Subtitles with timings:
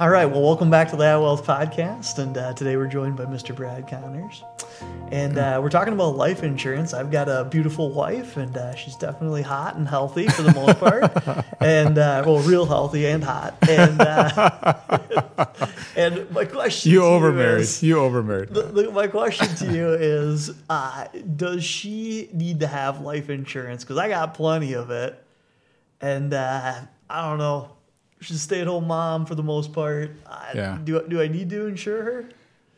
[0.00, 0.24] All right.
[0.24, 3.54] Well, welcome back to the iWealth podcast, and uh, today we're joined by Mr.
[3.54, 4.42] Brad Connors,
[5.12, 6.94] and uh, we're talking about life insurance.
[6.94, 10.78] I've got a beautiful wife, and uh, she's definitely hot and healthy for the most
[10.80, 13.54] part, and uh, well, real healthy and hot.
[13.68, 15.36] And uh,
[15.96, 17.58] and my question, You to overmarried.
[17.60, 18.54] is- You overmarried.
[18.54, 23.84] the, the, my question to you is: uh, Does she need to have life insurance?
[23.84, 25.22] Because I got plenty of it,
[26.00, 26.80] and uh,
[27.10, 27.72] I don't know.
[28.20, 30.10] She's a stay-at-home mom for the most part.
[30.26, 30.78] I, Yeah.
[30.84, 32.24] Do do I need to insure her?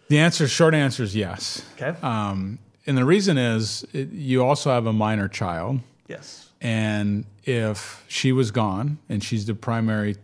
[0.09, 1.63] The answer, short answer is yes.
[1.81, 1.99] Okay.
[2.03, 5.81] Um, and the reason is it, you also have a minor child.
[6.09, 6.49] yes.
[6.61, 10.17] And if she was gone and she's the primary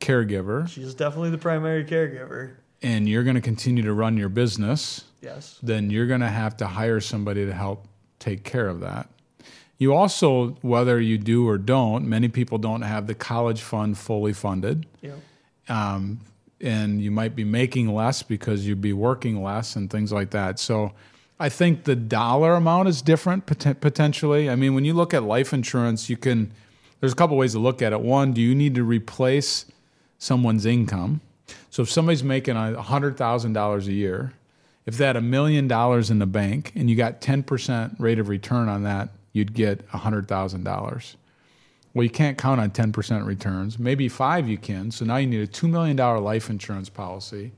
[0.00, 2.54] caregiver She's definitely the primary caregiver.
[2.82, 5.58] and you're going to continue to run your business, Yes.
[5.62, 7.86] then you're going to have to hire somebody to help
[8.18, 9.08] take care of that.
[9.82, 14.32] You also, whether you do or don't, many people don't have the college fund fully
[14.32, 14.86] funded.
[15.00, 15.14] Yeah.
[15.68, 16.20] um,
[16.60, 20.60] and you might be making less because you'd be working less and things like that.
[20.60, 20.92] So
[21.40, 24.48] I think the dollar amount is different poten- potentially.
[24.48, 26.52] I mean, when you look at life insurance, you can,
[27.00, 28.00] there's a couple ways to look at it.
[28.00, 29.66] One, do you need to replace
[30.18, 31.22] someone's income?
[31.70, 34.32] So if somebody's making a $100,000 a year,
[34.86, 38.28] if they had a million dollars in the bank and you got 10% rate of
[38.28, 41.14] return on that, you'd get $100,000.
[41.94, 43.78] Well, you can't count on 10% returns.
[43.78, 44.90] Maybe five you can.
[44.90, 47.52] So now you need a $2 million life insurance policy.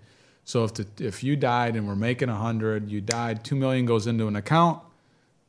[0.45, 4.07] So if, the, if you died and we're making 100, you died, 2 million goes
[4.07, 4.83] into an account,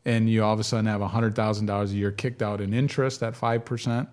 [0.06, 3.34] and you all of a sudden have $100,000 a year kicked out in interest at
[3.34, 4.08] 5%,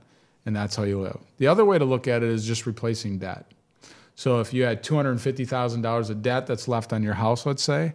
[0.47, 1.19] and that's how you live.
[1.39, 3.47] The other way to look at it is just replacing debt.
[4.15, 7.93] So if you had $250,000 of debt that's left on your house, let's say,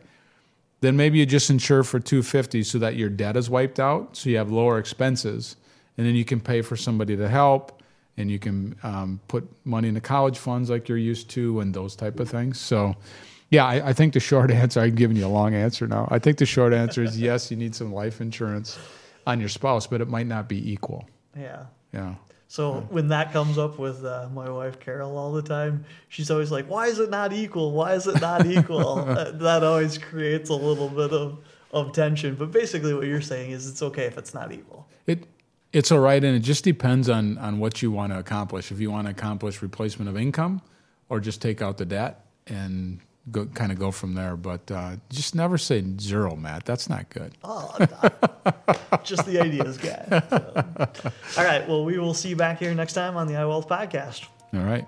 [0.81, 4.30] then maybe you just insure for 250 so that your debt is wiped out so
[4.30, 5.56] you have lower expenses
[5.97, 7.81] and then you can pay for somebody to help
[8.17, 11.95] and you can um, put money into college funds like you're used to and those
[11.95, 12.59] type of things.
[12.59, 12.95] So
[13.50, 16.08] yeah I, I think the short answer i'm giving you a long answer now.
[16.11, 18.78] I think the short answer is yes you need some life insurance
[19.26, 21.08] on your spouse but it might not be equal.
[21.36, 21.66] Yeah.
[21.93, 22.16] yeah
[22.47, 26.49] So when that comes up with uh, my wife Carol all the time, she's always
[26.49, 27.73] like, "Why is it not equal?
[27.73, 31.39] Why is it not equal?" Uh, that always creates a little bit of
[31.71, 32.36] of tension.
[32.36, 34.87] But basically, what you're saying is it's okay if it's not equal.
[35.05, 35.27] It
[35.73, 38.71] it's all right, and it just depends on on what you want to accomplish.
[38.71, 40.61] If you want to accomplish replacement of income,
[41.09, 42.99] or just take out the debt and
[43.32, 44.36] go kind of go from there.
[44.36, 46.65] But uh, just never say zero, Matt.
[46.65, 47.33] That's not good.
[47.43, 47.76] Oh,
[49.04, 50.23] just the ideas guy.
[50.30, 51.42] So.
[51.42, 51.67] All right.
[51.67, 54.26] Well, we will see you back here next time on the iWealth podcast.
[54.54, 54.87] All right.